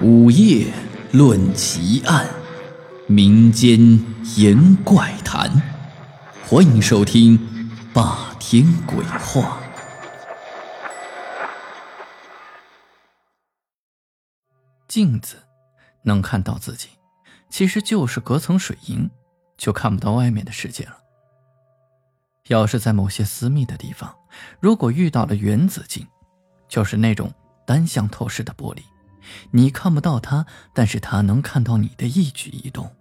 [0.00, 0.72] 午夜
[1.10, 2.28] 论奇案，
[3.08, 3.80] 民间
[4.36, 5.50] 言怪谈，
[6.46, 7.36] 欢迎收听
[7.92, 9.60] 《霸天鬼话》。
[14.86, 15.34] 镜子
[16.02, 16.90] 能看到自己，
[17.50, 19.10] 其实就是隔层水银，
[19.56, 20.96] 就看不到外面的世界了。
[22.46, 24.14] 要是在某些私密的地方，
[24.60, 26.06] 如果遇到了原子镜，
[26.68, 27.34] 就是那种
[27.66, 28.82] 单向透视的玻璃。
[29.50, 32.94] 你看不到他，但是他能看到你的一举一动，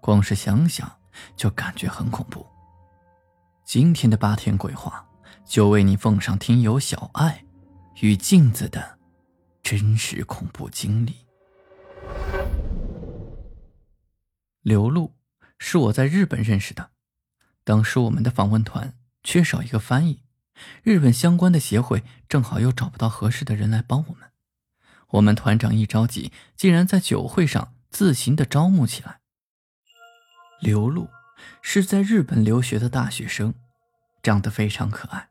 [0.00, 0.98] 光是想想
[1.36, 2.46] 就感觉很恐怖。
[3.64, 5.06] 今天的八天鬼话，
[5.44, 7.44] 就为你奉上听友小爱
[8.00, 8.98] 与镜子的
[9.62, 11.14] 真实恐怖经历。
[14.62, 15.14] 刘露
[15.58, 16.90] 是我在日本认识的，
[17.64, 20.22] 当时我们的访问团缺少一个翻译，
[20.82, 24.29] 日本相关的协会正好又找不到合适的人来帮我们。
[25.12, 29.20] 我们团长一着急，竟然在酒会上自行的招募起来。
[30.60, 31.08] 刘露
[31.62, 33.54] 是在日本留学的大学生，
[34.22, 35.30] 长得非常可爱，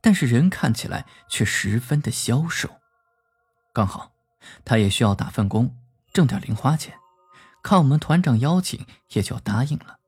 [0.00, 2.78] 但是人看起来却十分的消瘦。
[3.72, 4.12] 刚好，
[4.64, 5.76] 他也需要打份工，
[6.12, 6.94] 挣点零花钱，
[7.62, 9.98] 看我们团长邀请，也就答应了。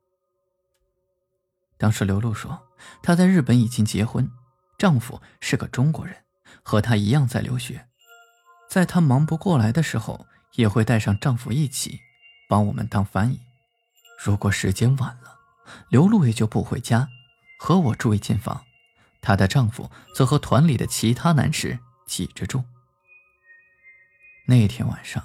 [1.77, 2.67] 当时刘露说，
[3.03, 4.31] 她在日本已经结婚，
[4.77, 6.23] 丈夫是个中国人，
[6.63, 7.87] 和她一样在留学。
[8.71, 11.99] 在她忙不过来的时候，也会带上丈夫一起，
[12.47, 13.41] 帮我们当翻译。
[14.17, 15.39] 如果时间晚了，
[15.89, 17.09] 刘露也就不回家，
[17.59, 18.63] 和我住一间房，
[19.19, 22.63] 她的丈夫则和团里的其他男士挤着住。
[24.47, 25.21] 那天晚上，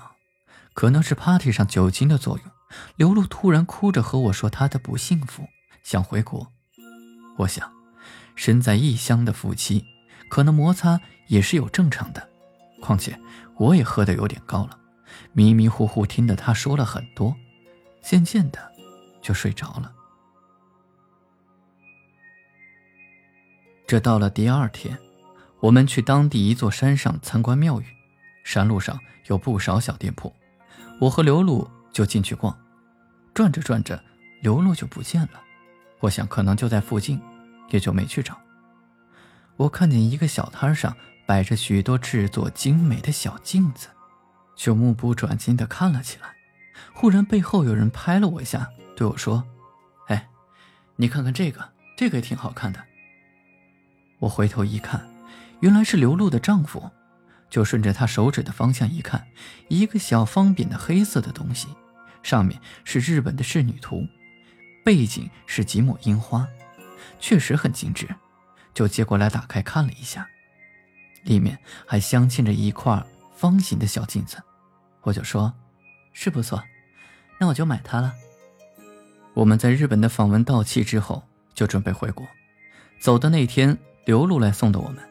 [0.74, 2.50] 可能是 party 上酒精的作用，
[2.96, 5.46] 刘露突然哭着和我说她的不幸福，
[5.84, 6.52] 想回国。
[7.38, 7.72] 我想，
[8.34, 9.84] 身在异乡的夫妻，
[10.28, 12.28] 可能摩擦也是有正常的。
[12.86, 13.18] 况且
[13.56, 14.78] 我也喝得有点高了，
[15.32, 17.34] 迷迷糊糊听得他说了很多，
[18.00, 18.72] 渐渐的
[19.20, 19.92] 就睡着了。
[23.88, 24.96] 这到了第二天，
[25.58, 27.86] 我们去当地一座山上参观庙宇，
[28.44, 28.96] 山路上
[29.26, 30.32] 有不少小店铺，
[31.00, 32.56] 我和刘露就进去逛，
[33.34, 34.00] 转着转着，
[34.42, 35.42] 刘露就不见了。
[35.98, 37.20] 我想可能就在附近，
[37.70, 38.38] 也就没去找。
[39.56, 40.96] 我看见一个小摊上。
[41.26, 43.88] 摆着许多制作精美的小镜子，
[44.54, 46.36] 就目不转睛地看了起来。
[46.94, 49.44] 忽然背后有人拍了我一下，对我说
[50.08, 50.28] ：“哎，
[50.96, 52.82] 你看看这个，这个也挺好看的。”
[54.20, 55.08] 我回头一看，
[55.60, 56.90] 原来是刘露的丈夫。
[57.48, 59.28] 就顺着他手指的方向一看，
[59.68, 61.68] 一个小方扁的黑色的东西，
[62.22, 64.04] 上面是日本的仕女图，
[64.84, 66.48] 背景是几抹樱花，
[67.20, 68.08] 确实很精致。
[68.74, 70.28] 就接过来打开看了一下。
[71.26, 73.04] 里面还镶嵌着一块
[73.34, 74.40] 方形的小镜子，
[75.02, 75.52] 我就说，
[76.12, 76.62] 是不错，
[77.40, 78.12] 那我就买它了。
[79.34, 82.24] 我们在日本的访问到期之后，就准备回国。
[83.00, 85.02] 走的那天，刘露来送的我们，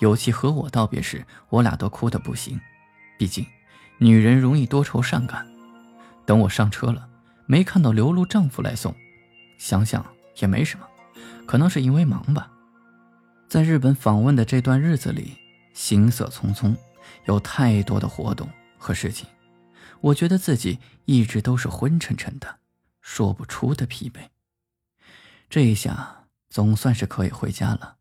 [0.00, 2.60] 尤其和我道别时，我俩都哭得不行。
[3.18, 3.44] 毕竟，
[3.96, 5.46] 女人容易多愁善感。
[6.26, 7.08] 等我上车了，
[7.46, 8.94] 没看到刘露丈夫来送，
[9.56, 10.04] 想想
[10.40, 10.86] 也没什么，
[11.46, 12.50] 可能是因为忙吧。
[13.48, 15.38] 在日本访问的这段日子里。
[15.74, 16.74] 行色匆匆，
[17.26, 18.48] 有太多的活动
[18.78, 19.28] 和事情，
[20.00, 22.60] 我觉得自己一直都是昏沉沉的，
[23.02, 24.28] 说不出的疲惫。
[25.50, 27.96] 这一下总算是可以回家了，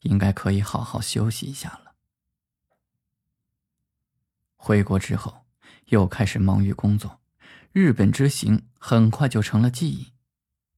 [0.00, 1.94] 应该可以好好休息一下了。
[4.56, 5.44] 回国之后，
[5.86, 7.20] 又开始忙于工作，
[7.72, 10.12] 日本之行很快就成了记忆。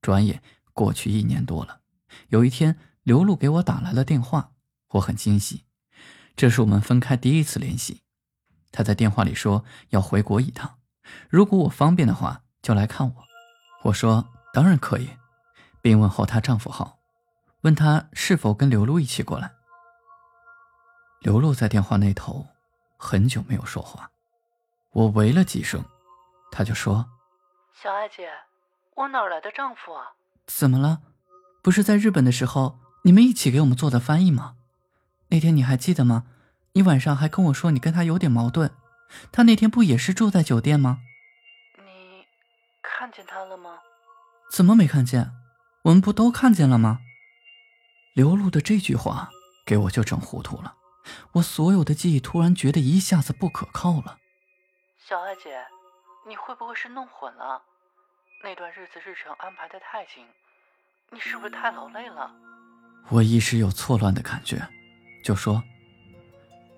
[0.02, 1.82] 转眼过去一年多了，
[2.28, 4.52] 有一天，刘露给我打来了电话，
[4.88, 5.64] 我很惊喜。
[6.36, 8.02] 这是我们分开第一次联系，
[8.72, 10.78] 他在电话里说要回国一趟，
[11.28, 13.24] 如果我方便的话就来看我。
[13.84, 15.10] 我说当然可以，
[15.80, 16.98] 并问候她丈夫好，
[17.62, 19.52] 问她是否跟刘露一起过来。
[21.20, 22.46] 刘露在电话那头
[22.96, 24.10] 很久没有说话，
[24.92, 25.82] 我喂了几声，
[26.50, 27.06] 她就说
[27.82, 28.28] ：“小艾姐，
[28.96, 30.12] 我哪来的丈夫啊？
[30.46, 31.00] 怎么了？
[31.62, 34.56] 不是在日本的时候你们一起给我们做的翻译吗？”
[35.30, 36.24] 那天你还记得吗？
[36.72, 38.70] 你晚上还跟我说你跟他有点矛盾，
[39.32, 40.98] 他那天不也是住在酒店吗？
[41.78, 42.24] 你
[42.82, 43.78] 看见他了吗？
[44.50, 45.32] 怎么没看见？
[45.82, 47.00] 我们不都看见了吗？
[48.12, 49.30] 刘露的这句话
[49.64, 50.74] 给我就整糊涂了，
[51.32, 54.18] 我所有的记忆突然觉得一下子不可靠了。
[54.98, 55.64] 小艾姐，
[56.28, 57.62] 你会不会是弄混了？
[58.42, 60.24] 那段日子日程安排的太紧，
[61.10, 62.30] 你是不是太劳累了？
[63.08, 64.68] 我一时有错乱的感觉。
[65.22, 65.62] 就说：“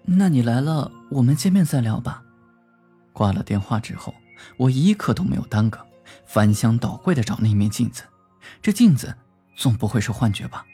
[0.05, 2.23] 那你来了，我们见面再聊吧。”
[3.13, 4.15] 挂了电话之后，
[4.57, 5.87] 我一刻都没有耽搁，
[6.27, 8.03] 翻箱倒柜的找那面镜子。
[8.61, 9.15] 这镜子
[9.57, 10.67] 总不会是幻觉吧？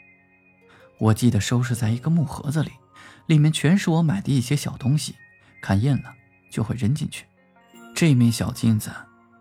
[0.98, 2.70] 我记得收拾在一个木盒子里，
[3.26, 5.14] 里面全是我买的一些小东西，
[5.60, 6.14] 看厌了
[6.50, 7.26] 就会扔进去。
[7.94, 8.90] 这面小镜子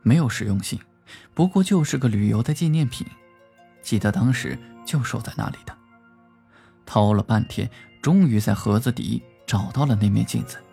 [0.02, 0.80] 没有实用性，
[1.34, 3.08] 不过就是个旅游的纪念品。
[3.82, 5.78] 记得当时就收在那里的。
[6.86, 7.70] 掏了半天，
[8.08, 10.64] 终于在盒子底找到了那面镜子。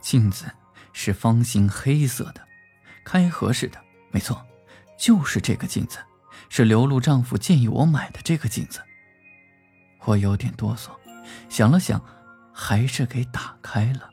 [0.00, 0.46] 镜子
[0.94, 2.40] 是方形黑色的，
[3.04, 3.78] 开合式的，
[4.10, 4.42] 没错，
[4.98, 5.98] 就是这个镜子，
[6.48, 8.80] 是刘露丈夫建议我买的这个镜子。
[10.06, 10.88] 我有点哆嗦，
[11.50, 12.02] 想了想，
[12.50, 14.08] 还是给打开了。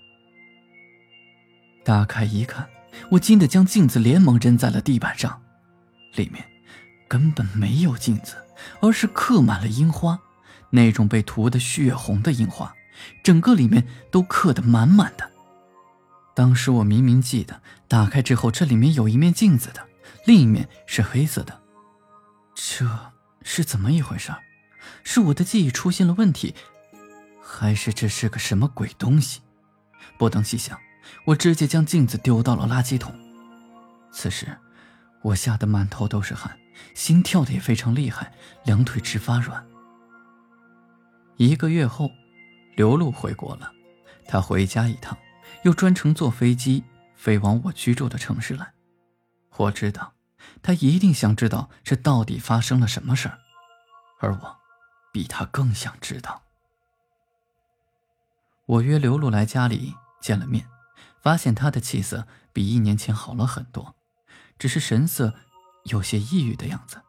[1.85, 2.67] 打开一看，
[3.11, 5.41] 我惊得将镜子连忙扔在了地板上，
[6.15, 6.43] 里面
[7.07, 8.35] 根本没有镜子，
[8.81, 10.19] 而是刻满了樱花，
[10.71, 12.75] 那种被涂得血红的樱花，
[13.23, 15.31] 整个里面都刻得满满的。
[16.33, 19.87] 当时我明明记得，打开之后这里面有一面镜子的，
[20.25, 21.61] 另一面是黑色的，
[22.53, 24.31] 这是怎么一回事？
[25.03, 26.53] 是我的记忆出现了问题，
[27.41, 29.41] 还是这是个什么鬼东西？
[30.17, 30.77] 不等细想，
[31.25, 33.13] 我直接将镜子丢到了垃圾桶。
[34.11, 34.57] 此时，
[35.23, 36.57] 我吓得满头都是汗，
[36.93, 38.31] 心跳的也非常厉害，
[38.65, 39.65] 两腿直发软。
[41.38, 42.12] 一个月后，
[42.75, 43.72] 刘露回国了，
[44.25, 45.18] 她回家一趟，
[45.63, 46.84] 又专程坐飞机
[47.16, 48.74] 飞往我居住的城市来。
[49.56, 50.13] 我知道，
[50.62, 53.39] 她一定想知道这到底发生了什么事儿，
[54.19, 54.57] 而我。
[55.10, 56.44] 比他更想知道。
[58.68, 60.68] 我约刘露来家里见了面，
[61.24, 63.95] 发现她的气色比一年前好了很多，
[64.60, 65.34] 只是神色
[65.86, 67.01] 有些抑郁的样子。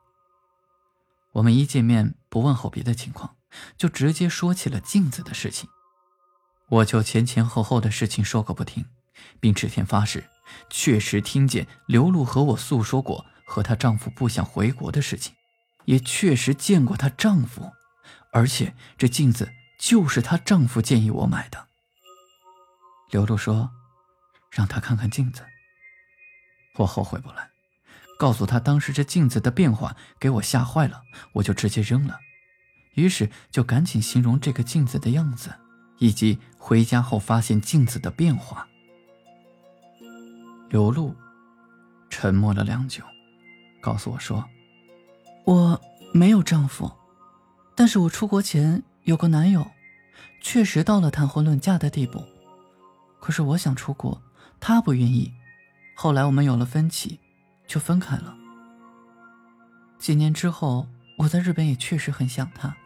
[1.32, 3.36] 我们一见面不问候别的情况，
[3.76, 5.68] 就直接说起了镜子的事情。
[6.68, 8.84] 我就前前后后的事情说个不停，
[9.40, 10.28] 并指天发誓，
[10.68, 15.34] 确实听见刘露和我诉说过和她丈夫不想回国的事情，
[15.86, 17.72] 也确实见过她丈夫。
[18.32, 21.68] 而且这镜子就是她丈夫建议我买的。
[23.10, 23.70] 刘露说
[24.52, 25.46] ：“让她看看镜子。”
[26.76, 27.50] 我后悔不来，
[28.18, 31.02] 告诉她当时这镜子的变化给我吓坏了，
[31.36, 32.20] 我就直接扔了。
[32.98, 35.54] 于是就赶紧形容这个镜子的样子，
[35.98, 38.66] 以及回家后发现镜子的变化。
[40.68, 41.14] 刘露
[42.10, 43.04] 沉默了良久，
[43.80, 44.44] 告诉我说
[45.46, 45.80] ：“我
[46.12, 46.90] 没有丈夫。”
[47.76, 49.70] 但是我出国前有个男友，
[50.40, 52.22] 确实到了谈婚论嫁的地步。
[53.20, 54.20] 可是我想出国，
[54.58, 55.32] 他不愿意。
[55.94, 57.20] 后来我们有了分歧，
[57.68, 58.36] 就分开了。
[59.98, 62.76] 几年之后，我在日本也确实很想他。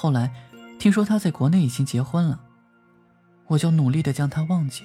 [0.00, 0.32] 后来
[0.78, 2.40] 听说他在国内已经结婚了，
[3.48, 4.82] 我就努力的将他忘记。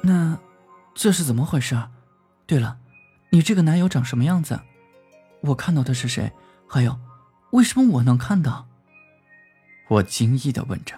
[0.00, 0.38] 那
[0.94, 1.76] 这是怎么回事？
[2.46, 2.78] 对了，
[3.30, 4.60] 你这个男友长什么样子？
[5.40, 6.30] 我看到的是谁？
[6.68, 6.96] 还有。
[7.50, 8.68] 为什么我能看到？
[9.88, 10.96] 我惊异的问着。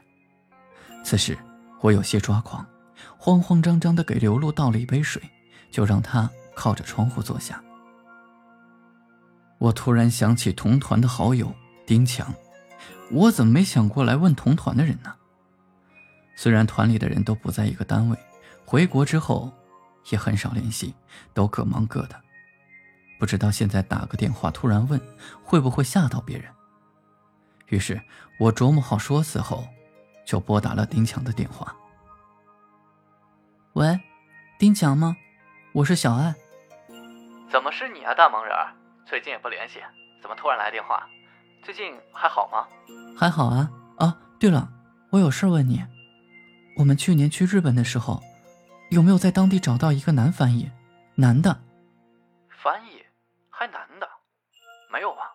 [1.03, 1.39] 此时
[1.81, 2.67] 我有些抓狂，
[3.17, 5.23] 慌慌张张的给刘露倒了一杯水，
[5.71, 7.65] 就让她靠着窗户坐下。
[9.57, 11.51] 我突然想起同团的好友
[11.87, 12.35] 丁强，
[13.13, 15.15] 我怎么没想过来问同团的人呢？
[16.35, 18.19] 虽然团里的人都不在一个单位，
[18.65, 19.53] 回国之后
[20.11, 20.95] 也很少联系，
[21.33, 22.21] 都各忙各的。
[23.19, 25.01] 不知道现在打个电话突然问，
[25.45, 26.53] 会不会吓到别人？
[27.69, 28.01] 于是
[28.39, 29.67] 我琢磨好说辞后，
[30.27, 31.75] 就拨打了丁强的电话。
[33.75, 33.99] 喂，
[34.59, 35.17] 丁强吗？
[35.73, 36.35] 我是小爱。
[37.51, 38.55] 怎么是你啊，大忙人？
[39.07, 39.79] 最近也不联系，
[40.21, 41.09] 怎么突然来电话？
[41.67, 42.69] 最近还好吗？
[43.19, 43.69] 还好啊。
[43.99, 44.69] 啊，对了，
[45.11, 45.85] 我有事问你。
[46.79, 48.23] 我们去年去日本的时候，
[48.93, 50.71] 有没有在当地找到一个男翻译？
[51.17, 51.61] 男的。
[52.63, 53.05] 翻译？
[53.51, 54.09] 还男的，
[54.93, 55.33] 没有吧？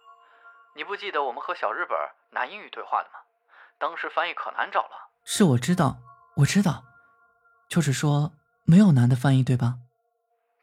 [0.74, 1.98] 你不记得我们和小日本
[2.30, 3.16] 拿英语对话的吗？
[3.78, 5.10] 当时翻译可难找了。
[5.26, 5.98] 是我知道，
[6.38, 6.86] 我知道，
[7.68, 8.32] 就是说
[8.64, 9.76] 没有男的翻译对吧？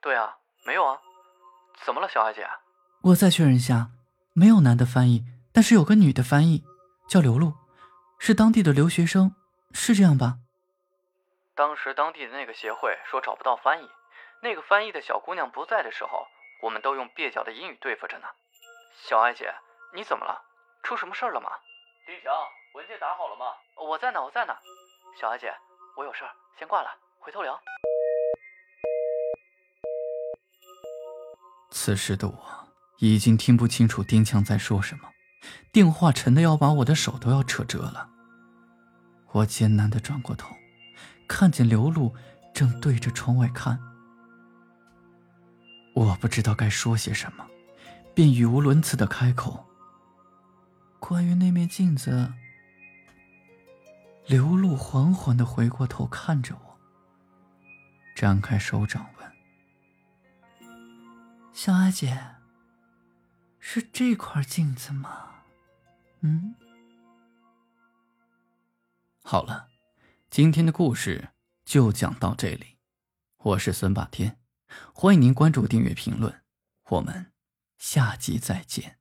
[0.01, 0.35] 对啊，
[0.65, 0.97] 没有啊。
[1.85, 2.49] 怎么了，小艾姐？
[3.03, 3.91] 我再确认一下，
[4.33, 6.65] 没有男的翻译，但是有个女的翻译，
[7.09, 7.55] 叫刘露，
[8.19, 9.35] 是当地的留学生，
[9.73, 10.39] 是这样吧？
[11.55, 13.89] 当时当地的那个协会说找不到翻译，
[14.43, 16.27] 那个翻译的小姑娘不在的时候。
[16.61, 18.27] 我们都用蹩脚的英语对付着呢，
[19.07, 19.55] 小艾姐，
[19.95, 20.43] 你怎么了？
[20.83, 21.49] 出什么事了吗？
[22.05, 22.35] 丁强，
[22.75, 23.47] 文件打好了吗？
[23.77, 24.53] 我在呢，我在呢。
[25.21, 25.55] 小艾姐，
[25.97, 26.91] 我有事儿，先挂了，
[27.21, 27.57] 回头聊。
[31.71, 35.09] 此时的我已经听不清楚丁强在说什么，
[35.73, 38.09] 电话沉的要把我的手都要扯折了。
[39.33, 40.57] 我艰难的转过头，
[41.29, 42.15] 看见刘露
[42.55, 43.79] 正对着窗外看。
[45.95, 47.47] 我不知道该说些什么，
[48.15, 49.67] 便语无伦次的开口
[50.99, 52.33] ：“关于那面镜子。”
[54.27, 56.79] 刘露缓缓的回过头看着我，
[58.15, 60.69] 张开手掌问
[61.53, 62.37] ：“小艾姐，
[63.71, 65.43] 是这块镜子吗？”
[66.21, 66.55] 嗯。
[69.23, 69.69] 好了，
[70.31, 71.33] 今天的故事
[71.67, 72.79] 就讲到这里。
[73.37, 74.41] 我是孙霸天，
[74.95, 76.43] 欢迎您关注、订阅、评论，
[76.85, 77.31] 我们
[77.77, 78.98] 下集再见。